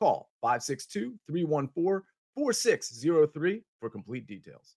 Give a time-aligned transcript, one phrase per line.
[0.00, 2.02] Call 562 314
[2.34, 4.76] 4603 for complete details.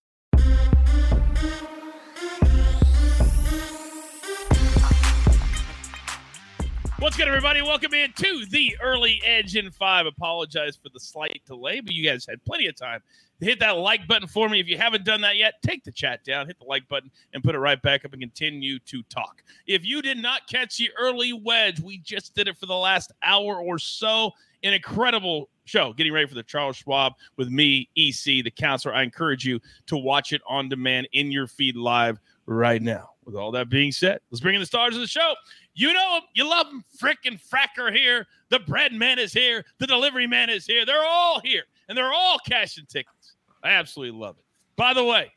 [7.03, 7.61] What's good, everybody?
[7.61, 10.05] Welcome in to the early edge in five.
[10.05, 13.01] Apologize for the slight delay, but you guys had plenty of time
[13.41, 14.61] to hit that like button for me.
[14.61, 17.43] If you haven't done that yet, take the chat down, hit the like button, and
[17.43, 19.43] put it right back up and continue to talk.
[19.67, 23.11] If you did not catch the early wedge, we just did it for the last
[23.21, 24.31] hour or so.
[24.63, 28.95] An incredible show getting ready for the Charles Schwab with me, EC, the counselor.
[28.95, 33.09] I encourage you to watch it on demand in your feed live right now.
[33.25, 35.33] With all that being said, let's bring in the stars of the show.
[35.75, 36.83] You know him, you love him.
[37.01, 38.27] Frickin' Fracker here.
[38.49, 39.65] The bread man is here.
[39.79, 40.85] The delivery man is here.
[40.85, 43.35] They're all here, and they're all cashing tickets.
[43.63, 44.45] I absolutely love it.
[44.75, 45.31] By the way,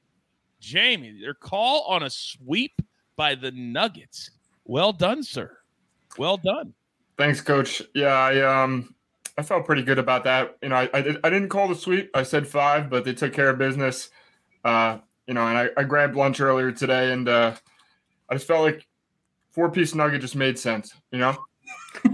[0.61, 2.83] Jamie, their call on a sweep
[3.17, 4.31] by the Nuggets.
[4.65, 5.57] Well done, sir.
[6.19, 6.75] Well done.
[7.17, 7.83] Thanks, Coach.
[7.95, 8.95] Yeah, I um,
[9.39, 10.57] I felt pretty good about that.
[10.63, 12.11] You know, I I, did, didn't call the sweep.
[12.15, 14.11] I said five, but they took care of business.
[14.65, 17.55] Uh, you know, and I, I grabbed lunch earlier today, and uh,
[18.29, 18.87] I just felt like
[19.57, 21.35] four piece nugget just made sense, you know?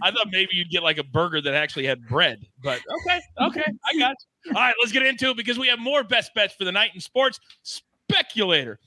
[0.00, 3.72] I thought maybe you'd get like a burger that actually had bread, but okay, okay,
[3.84, 4.52] I got you.
[4.54, 6.92] All right, let's get into it because we have more best bets for the night
[6.94, 7.38] in sports.
[7.62, 8.80] Speculator.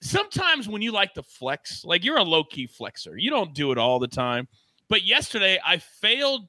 [0.00, 3.70] Sometimes when you like to flex, like you're a low key flexer, you don't do
[3.70, 4.48] it all the time.
[4.88, 6.48] But yesterday, I failed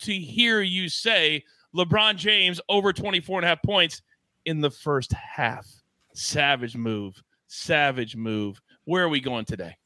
[0.00, 1.44] to hear you say
[1.76, 4.00] LeBron James over 24 and a half points
[4.46, 5.66] in the first half.
[6.14, 7.22] Savage move.
[7.48, 8.60] Savage move.
[8.84, 9.76] Where are we going today?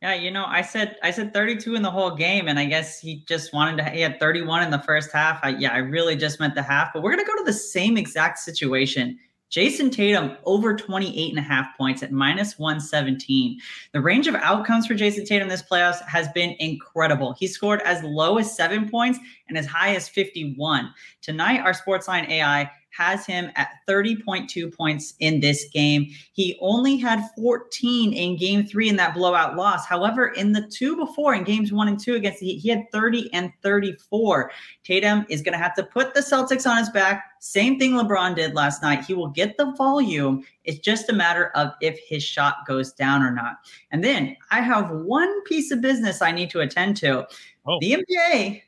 [0.00, 3.00] Yeah, you know, I said I said 32 in the whole game, and I guess
[3.00, 3.90] he just wanted to.
[3.90, 5.40] He had 31 in the first half.
[5.42, 7.96] I, yeah, I really just meant the half, but we're gonna go to the same
[7.96, 9.18] exact situation.
[9.50, 13.58] Jayson Tatum over 28 and a half points at minus 117.
[13.92, 17.32] The range of outcomes for Jayson Tatum this playoffs has been incredible.
[17.32, 20.92] He scored as low as seven points and as high as 51.
[21.22, 26.08] Tonight, our Sportsline AI has him at 30.2 points in this game.
[26.32, 29.86] He only had 14 in game three in that blowout loss.
[29.86, 32.90] However, in the two before, in games one and two against the Heat, he had
[32.90, 34.50] 30 and 34.
[34.82, 37.24] Tatum is going to have to put the Celtics on his back.
[37.38, 39.04] Same thing LeBron did last night.
[39.04, 40.44] He will get the volume.
[40.64, 43.58] It's just a matter of if his shot goes down or not.
[43.92, 47.28] And then I have one piece of business I need to attend to.
[47.64, 47.78] Oh.
[47.80, 48.62] The NBA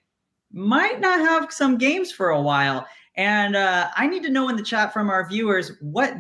[0.53, 2.87] might not have some games for a while.
[3.17, 6.15] And uh, I need to know in the chat from our viewers what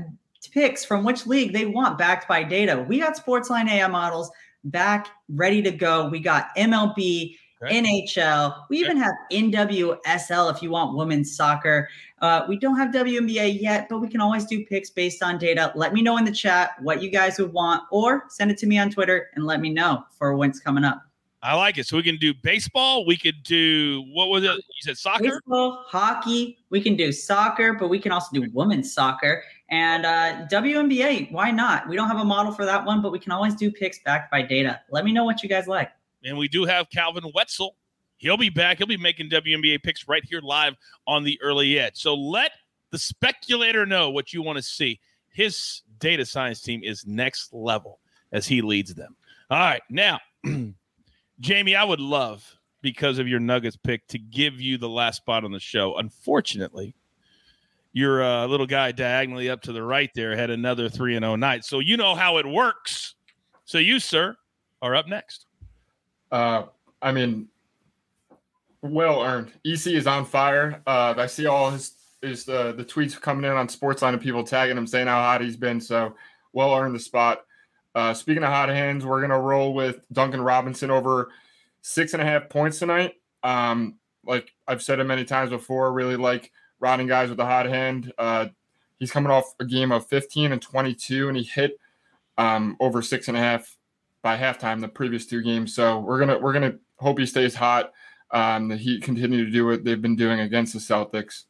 [0.53, 2.85] picks from which league they want backed by data.
[2.89, 4.31] We got Sportsline AI models
[4.65, 6.09] back ready to go.
[6.09, 7.83] We got MLB, okay.
[7.83, 8.65] NHL.
[8.69, 11.89] We even have NWSL if you want women's soccer.
[12.21, 15.73] Uh, we don't have WNBA yet, but we can always do picks based on data.
[15.75, 18.67] Let me know in the chat what you guys would want, or send it to
[18.67, 21.10] me on Twitter and let me know for when's coming up.
[21.43, 21.87] I like it.
[21.87, 23.07] So we can do baseball.
[23.07, 24.51] We could do what was it?
[24.51, 26.59] You said soccer, baseball, hockey.
[26.69, 31.33] We can do soccer, but we can also do women's soccer and uh, WNBA.
[31.33, 31.89] Why not?
[31.89, 34.31] We don't have a model for that one, but we can always do picks backed
[34.31, 34.81] by data.
[34.91, 35.91] Let me know what you guys like.
[36.25, 37.75] And we do have Calvin Wetzel.
[38.19, 38.77] He'll be back.
[38.77, 40.75] He'll be making WNBA picks right here live
[41.07, 41.97] on the early edge.
[41.97, 42.53] So let
[42.91, 45.01] the speculator know what you want to see.
[45.31, 48.01] His data science team is next level
[48.33, 49.17] as he leads them.
[49.49, 50.21] All right, now.
[51.41, 55.45] Jamie, I would love because of your Nuggets pick to give you the last spot
[55.45, 55.97] on the show.
[55.97, 56.95] Unfortunately,
[57.93, 61.37] your uh, little guy diagonally up to the right there had another 3 and 0
[61.37, 61.65] night.
[61.65, 63.15] So you know how it works.
[63.65, 64.37] So you, sir,
[64.83, 65.47] are up next.
[66.31, 66.65] Uh,
[67.03, 67.49] I mean,
[68.83, 69.53] well earned.
[69.65, 70.83] EC is on fire.
[70.87, 74.45] Uh, I see all his his uh, the tweets coming in on Sportsline and people
[74.45, 75.81] tagging him saying how hot he's been.
[75.81, 76.15] So
[76.53, 77.45] well earned the spot.
[77.95, 81.31] Uh, speaking of hot hands, we're gonna roll with Duncan Robinson over
[81.83, 83.15] six and a half points tonight.
[83.43, 87.67] Um, like I've said it many times before, really like riding guys with a hot
[87.67, 88.13] hand.
[88.19, 88.49] Uh,
[88.99, 91.79] he's coming off a game of 15 and 22, and he hit
[92.39, 93.77] um, over six and a half
[94.23, 95.75] by halftime the previous two games.
[95.75, 97.93] So we're gonna we're gonna hope he stays hot.
[98.31, 101.45] Um, the Heat continue to do what they've been doing against the Celtics.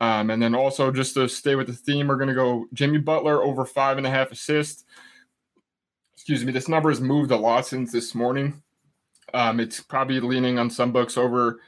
[0.00, 3.42] Um, and then also just to stay with the theme, we're gonna go Jimmy Butler
[3.42, 4.84] over five and a half assists
[6.28, 8.62] excuse me, this number has moved a lot since this morning.
[9.32, 11.62] Um, it's probably leaning on some books over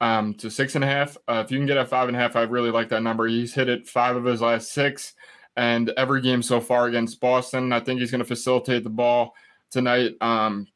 [0.00, 1.16] um, to six and a half.
[1.26, 3.26] Uh, if you can get a five and a half, I really like that number.
[3.26, 5.14] He's hit it five of his last six,
[5.56, 7.72] and every game so far against Boston.
[7.72, 9.34] I think he's going to facilitate the ball
[9.72, 10.14] tonight.
[10.20, 10.68] Um,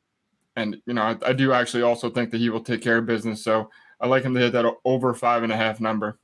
[0.57, 3.07] and you know, I, I do actually also think that he will take care of
[3.07, 3.45] business.
[3.45, 3.71] So
[4.01, 6.19] I like him to hit that over five and a half number.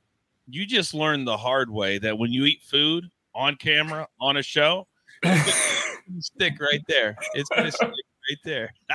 [0.48, 4.42] You just learned the hard way that when you eat food on camera on a
[4.42, 4.88] show,
[6.20, 7.16] stick right there.
[7.34, 8.72] It's going to stick right there.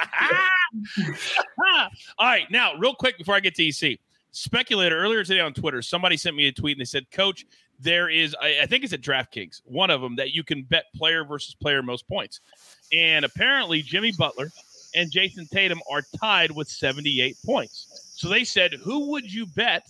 [2.19, 3.99] All right, now real quick before I get to EC,
[4.31, 7.45] speculator earlier today on Twitter, somebody sent me a tweet and they said, "Coach,
[7.79, 10.85] there is I, I think it's at DraftKings, one of them that you can bet
[10.95, 12.41] player versus player most points,
[12.91, 14.49] and apparently Jimmy Butler."
[14.95, 18.09] And Jayson Tatum are tied with 78 points.
[18.15, 19.87] So they said, who would you bet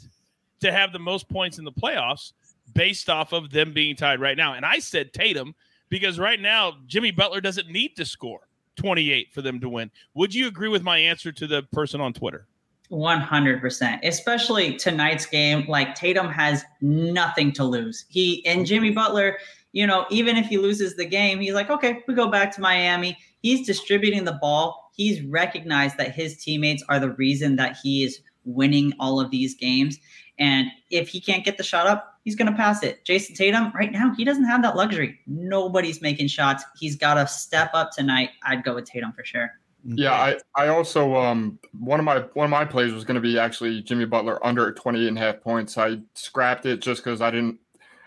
[0.59, 2.33] to have the most points in the playoffs
[2.73, 4.53] based off of them being tied right now?
[4.55, 5.55] And I said Tatum
[5.89, 8.47] because right now Jimmy Butler doesn't need to score
[8.77, 9.91] 28 for them to win.
[10.13, 12.47] Would you agree with my answer to the person on Twitter?
[12.91, 13.99] 100%.
[14.03, 18.05] Especially tonight's game, like Tatum has nothing to lose.
[18.09, 18.65] He and mm-hmm.
[18.65, 19.37] Jimmy Butler,
[19.73, 22.61] you know, even if he loses the game, he's like, okay, we go back to
[22.61, 23.17] Miami.
[23.41, 24.91] He's distributing the ball.
[24.95, 29.55] He's recognized that his teammates are the reason that he is winning all of these
[29.55, 29.99] games.
[30.39, 33.03] And if he can't get the shot up, he's going to pass it.
[33.05, 35.19] Jayson Tatum, right now, he doesn't have that luxury.
[35.27, 36.63] Nobody's making shots.
[36.79, 38.31] He's got to step up tonight.
[38.43, 39.51] I'd go with Tatum for sure.
[39.85, 43.21] Yeah, I, I also um one of my one of my plays was going to
[43.21, 45.77] be actually Jimmy Butler under 28 and a half points.
[45.77, 47.59] I scrapped it just because I didn't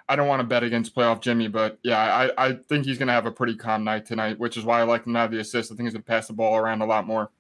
[0.07, 3.07] I don't want to bet against playoff Jimmy, but yeah, I, I think he's going
[3.07, 5.31] to have a pretty calm night tonight, which is why I like him to have
[5.31, 5.73] the assist.
[5.73, 7.31] I think he's going to pass the ball around a lot more.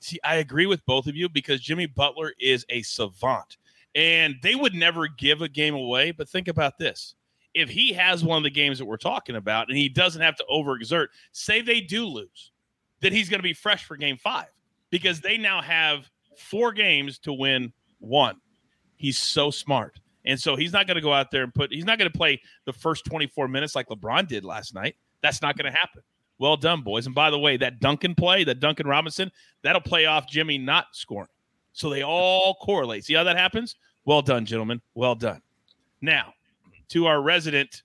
[0.00, 3.58] See, I agree with both of you because Jimmy Butler is a savant
[3.96, 6.12] and they would never give a game away.
[6.12, 7.16] But think about this
[7.54, 10.36] if he has one of the games that we're talking about and he doesn't have
[10.36, 12.52] to overexert, say they do lose,
[13.00, 14.48] that he's going to be fresh for game five
[14.90, 18.36] because they now have four games to win one.
[18.96, 19.98] He's so smart.
[20.26, 22.16] And so he's not going to go out there and put, he's not going to
[22.16, 24.96] play the first 24 minutes like LeBron did last night.
[25.22, 26.02] That's not going to happen.
[26.38, 27.06] Well done, boys.
[27.06, 29.32] And by the way, that Duncan play, that Duncan Robinson,
[29.62, 31.28] that'll play off Jimmy not scoring.
[31.72, 33.04] So they all correlate.
[33.04, 33.76] See how that happens?
[34.06, 34.80] Well done, gentlemen.
[34.94, 35.42] Well done.
[36.00, 36.32] Now,
[36.90, 37.82] to our resident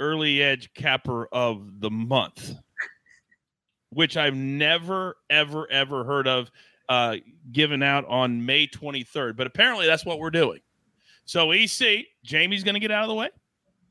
[0.00, 2.54] early edge capper of the month,
[3.90, 6.50] which I've never, ever, ever heard of
[6.88, 7.16] uh,
[7.52, 9.36] given out on May 23rd.
[9.36, 10.60] But apparently that's what we're doing.
[11.26, 13.30] So EC, Jamie's going to get out of the way.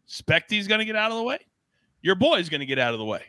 [0.08, 1.40] Specty's going to get out of the way.
[2.02, 3.24] Your boy's going to get out of the way.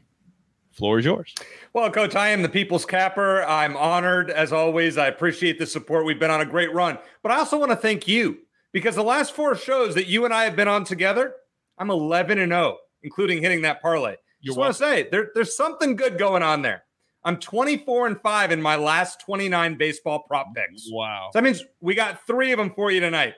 [0.72, 1.34] Floor is yours.
[1.72, 3.42] Well, Coach, I am the people's capper.
[3.44, 4.98] I'm honored as always.
[4.98, 6.04] I appreciate the support.
[6.04, 8.38] We've been on a great run, but I also want to thank you
[8.72, 11.34] because the last four shows that you and I have been on together,
[11.78, 14.16] I'm 11 and 0, including hitting that parlay.
[14.42, 16.84] Just want to say there, there's something good going on there.
[17.24, 20.88] I'm 24 and 5 in my last 29 baseball prop picks.
[20.90, 21.28] Wow.
[21.32, 23.34] So that means we got three of them for you tonight.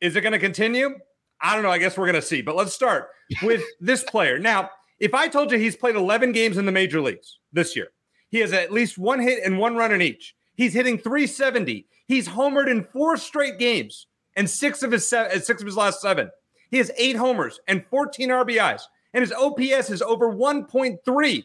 [0.00, 0.94] Is it going to continue?
[1.40, 1.70] I don't know.
[1.70, 2.40] I guess we're going to see.
[2.40, 3.08] But let's start
[3.42, 4.38] with this player.
[4.38, 4.70] Now,
[5.00, 7.88] if I told you he's played 11 games in the major leagues this year,
[8.30, 10.34] he has at least one hit and one run in each.
[10.54, 11.86] He's hitting 370.
[12.06, 14.06] He's homered in four straight games
[14.36, 16.30] and six of his se- uh, six of his last seven.
[16.70, 18.82] He has eight homers and 14 RBIs,
[19.14, 21.44] and his OPS is over 1.3.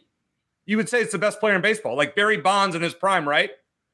[0.66, 3.28] You would say it's the best player in baseball, like Barry Bonds in his prime,
[3.28, 3.52] right?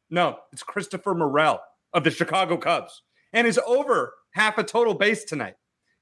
[0.10, 1.62] No, it's Christopher Morel
[1.94, 3.04] of the Chicago Cubs.
[3.34, 5.56] And his over half a total base tonight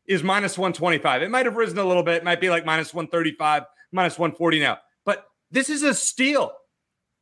[0.07, 1.21] is minus 125.
[1.21, 2.17] It might have risen a little bit.
[2.17, 4.77] It might be like minus 135, minus 140 now.
[5.05, 6.51] But this is a steal.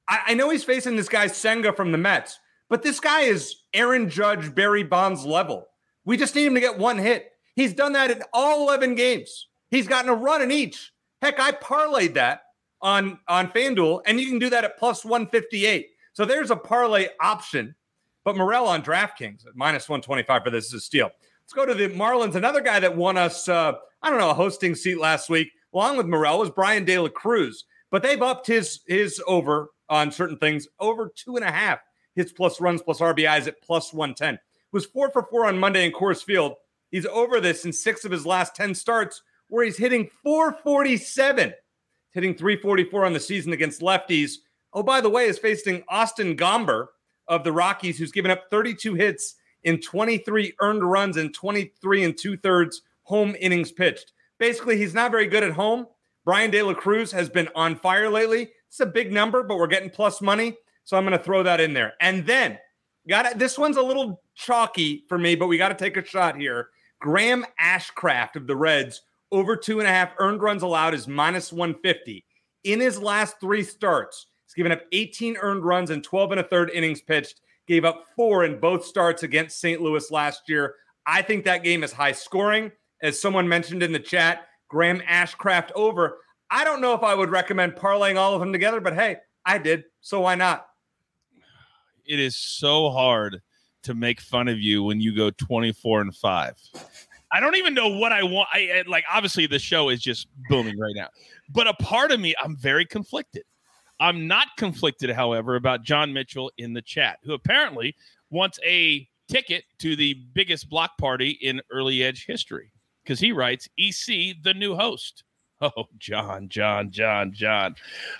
[0.07, 2.39] I, I know he's facing this guy Senga from the Mets,
[2.69, 5.67] but this guy is Aaron Judge, Barry Bonds level.
[6.05, 7.31] We just need him to get one hit.
[7.55, 9.47] He's done that in all 11 games.
[9.69, 10.91] He's gotten a run in each.
[11.21, 12.41] Heck, I parlayed that
[12.81, 15.87] on, on FanDuel, and you can do that at plus 158.
[16.13, 17.75] So there's a parlay option
[18.25, 21.11] but Morel on DraftKings at minus 125 for this is a steal.
[21.45, 22.33] Let's go to the Marlins.
[22.33, 25.97] Another guy that won us, uh, I don't know, a hosting seat last week, along
[25.97, 27.65] with Morel, was Bryan De La Cruz.
[27.91, 31.79] But they've upped his his over on certain things over two and a half.
[32.15, 34.39] Hits plus runs plus RBIs at plus 110.
[34.71, 36.53] Was four for four on Monday in Coors Field.
[36.89, 41.53] He's over this in six of his last 10 starts, where he's hitting 447,
[42.09, 44.37] hitting 344 on the season against lefties.
[44.73, 46.87] Oh, by the way, is facing Austin Gomber,
[47.27, 52.17] of the Rockies, who's given up 32 hits in 23 earned runs and 23 and
[52.17, 54.13] two thirds home innings pitched.
[54.39, 55.87] Basically, he's not very good at home.
[56.23, 58.51] Bryan De La Cruz has been on fire lately.
[58.67, 60.55] It's a big number, but we're getting plus money.
[60.85, 61.93] So I'm going to throw that in there.
[61.99, 62.57] And then
[63.07, 63.37] got it.
[63.37, 66.69] This one's a little chalky for me, but we got to take a shot here.
[66.99, 71.51] Graham Ashcraft of the Reds over two and a half earned runs allowed is minus
[71.51, 72.25] 150.
[72.63, 76.43] In his last three starts, He's given up 18 earned runs and 12 and a
[76.43, 77.41] third innings pitched.
[77.67, 79.81] Gave up four in both starts against St.
[79.81, 80.75] Louis last year.
[81.05, 82.71] I think that game is high scoring.
[83.01, 86.19] As someone mentioned in the chat, Graham Ashcraft over.
[86.49, 89.57] I don't know if I would recommend parlaying all of them together, but hey, I
[89.57, 89.85] did.
[90.01, 90.67] So why not?
[92.05, 93.41] It is so hard
[93.83, 96.55] to make fun of you when you go 24 and 5.
[97.31, 98.47] I don't even know what I want.
[98.53, 101.09] I like obviously the show is just booming right now.
[101.49, 103.43] But a part of me I'm very conflicted.
[103.99, 107.95] I'm not conflicted however about John Mitchell in the chat who apparently
[108.29, 112.71] wants a ticket to the biggest block party in early edge history
[113.03, 115.23] because he writes EC the new host.
[115.61, 117.75] Oh, John, John, John, John.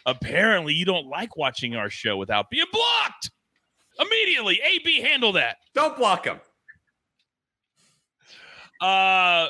[0.05, 3.29] Apparently, you don't like watching our show without being blocked.
[4.00, 5.58] Immediately, AB handle that.
[5.74, 6.39] Don't block him.
[8.79, 9.50] Uh,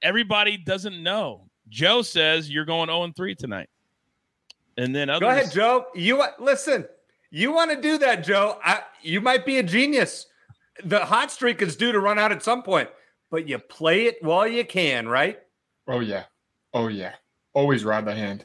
[0.00, 1.48] everybody doesn't know.
[1.68, 3.68] Joe says you're going 0 3 tonight.
[4.76, 5.20] And then others.
[5.20, 5.86] Go ahead, Joe.
[5.94, 6.86] You listen.
[7.30, 8.58] You want to do that, Joe?
[8.62, 10.26] I, you might be a genius.
[10.84, 12.88] The hot streak is due to run out at some point,
[13.30, 15.38] but you play it while you can, right?
[15.88, 16.24] Oh yeah,
[16.72, 17.14] oh yeah.
[17.52, 18.44] Always ride the hand.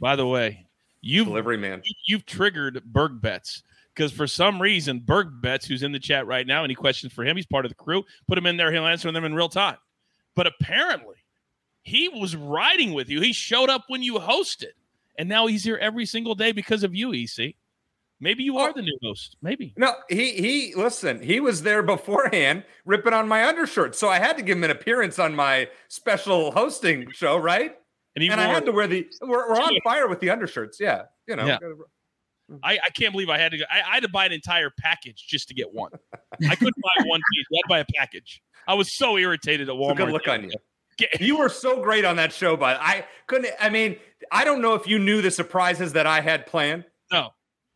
[0.00, 0.66] By the way,
[1.00, 1.82] you've Delivery man.
[2.06, 3.62] you've triggered Berg Bets
[3.94, 7.24] because for some reason Berg Bets, who's in the chat right now, any questions for
[7.24, 7.36] him?
[7.36, 8.04] He's part of the crew.
[8.26, 9.76] Put him in there; he'll answer them in real time.
[10.34, 11.16] But apparently,
[11.82, 13.20] he was riding with you.
[13.20, 14.72] He showed up when you hosted,
[15.18, 17.56] and now he's here every single day because of you, EC.
[18.20, 18.72] Maybe you are Oh.
[18.74, 19.36] the new host.
[19.42, 19.72] Maybe.
[19.76, 23.94] No, he he listen, he was there beforehand ripping on my undershirt.
[23.94, 27.76] So I had to give him an appearance on my special hosting show, right?
[28.16, 30.80] And he and I had to wear the we're, we're on fire with the undershirts.
[30.80, 31.02] Yeah.
[31.28, 31.46] You know.
[31.46, 31.58] Yeah.
[32.64, 33.64] I, I can't believe I had to go.
[33.70, 35.92] I, I had to buy an entire package just to get one.
[36.48, 37.46] I couldn't buy one piece.
[37.52, 38.42] I had to buy a package.
[38.66, 39.96] I was so irritated at It's a Walmart.
[39.98, 40.50] good look on you.
[41.20, 43.96] You were so great on that show, but I couldn't I mean,
[44.32, 46.84] I don't know if you knew the surprises that I had planned.
[47.12, 47.30] No,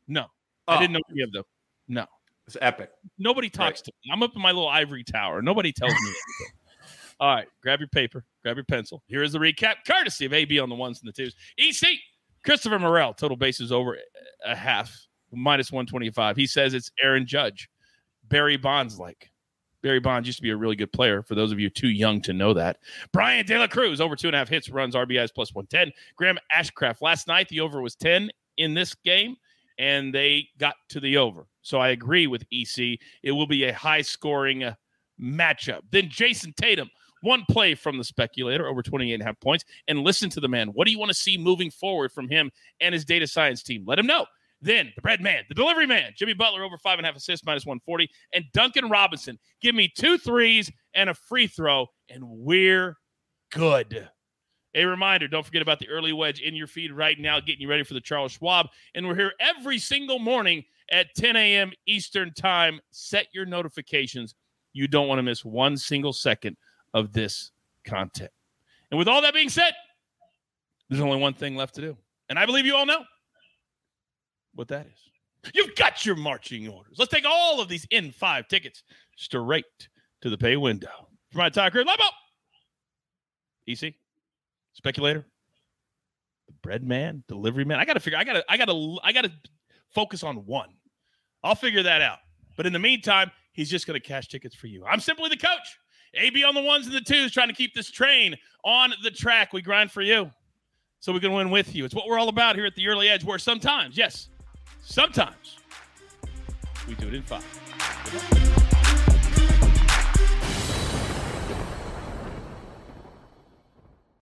[0.08, 0.26] no,
[0.68, 1.44] Oh, I didn't know any of them.
[1.88, 2.06] No,
[2.46, 2.90] It's epic.
[3.18, 4.12] nobody talks to me.
[4.12, 5.40] I'm up in my little ivory tower.
[5.42, 6.56] Nobody tells me anything.
[7.20, 9.02] All right, grab your paper, grab your pencil.
[9.06, 11.34] Here is the recap, courtesy of AB on the ones and the twos.
[11.58, 11.98] EC,
[12.44, 13.96] Christopher Morel, total bases over
[14.44, 14.92] a half,
[15.32, 16.36] minus 125.
[16.36, 17.68] He says it's Aaron Judge.
[18.28, 19.30] Barry Bonds like.
[19.82, 21.22] Barry Bonds used to be a really good player.
[21.22, 22.78] For those of you too young to know that,
[23.12, 25.92] Bryan De La Cruz over two and a half hits, runs RBIs plus one ten.
[26.16, 29.36] Graham Ashcraft last night the over was ten in this game,
[29.78, 31.46] and they got to the over.
[31.62, 32.98] So I agree with EC.
[33.22, 34.74] It will be a high scoring uh,
[35.20, 35.82] matchup.
[35.90, 36.90] Then Jayson Tatum,
[37.22, 39.64] one play from the speculator over 28 and a half points.
[39.88, 40.68] And listen to the man.
[40.68, 43.84] What do you want to see moving forward from him and his data science team?
[43.86, 44.26] Let him know.
[44.62, 47.44] Then the bread man, the delivery man, Jimmy Butler over five and a half assists,
[47.44, 48.08] minus 140.
[48.32, 52.96] And Duncan Robinson, give me two threes and a free throw, and we're
[53.50, 54.08] good.
[54.74, 57.68] A reminder don't forget about the early wedge in your feed right now, getting you
[57.68, 58.68] ready for the Charles Schwab.
[58.94, 61.72] And we're here every single morning at 10 a.m.
[61.86, 62.80] Eastern Time.
[62.92, 64.34] Set your notifications.
[64.72, 66.56] You don't want to miss one single second
[66.94, 67.50] of this
[67.84, 68.30] content.
[68.90, 69.72] And with all that being said,
[70.88, 71.96] there's only one thing left to do.
[72.28, 73.02] And I believe you all know
[74.54, 75.52] what that is.
[75.54, 76.96] You've got your marching orders.
[76.98, 78.82] Let's take all of these N5 tickets
[79.16, 79.64] straight
[80.20, 81.08] to the pay window.
[81.30, 82.04] For my entire career, Lobo,
[83.66, 83.94] EC,
[84.74, 85.26] speculator,
[86.46, 87.80] the bread man, delivery man.
[87.80, 88.18] I gotta figure.
[88.18, 88.44] I gotta.
[88.48, 88.96] I gotta.
[89.02, 89.32] I gotta
[89.94, 90.68] focus on one.
[91.42, 92.18] I'll figure that out.
[92.56, 94.84] But in the meantime, he's just gonna cash tickets for you.
[94.84, 95.78] I'm simply the coach.
[96.14, 99.54] AB on the ones and the twos, trying to keep this train on the track.
[99.54, 100.30] We grind for you,
[101.00, 101.86] so we can win with you.
[101.86, 103.24] It's what we're all about here at the early edge.
[103.24, 104.28] Where sometimes, yes,
[104.82, 105.58] sometimes
[106.86, 108.71] we do it in five.